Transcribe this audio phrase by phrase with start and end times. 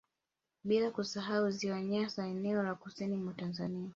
[0.63, 3.89] Bila kusahau ziwa Nyasa eneo la kusini mwa Tanzania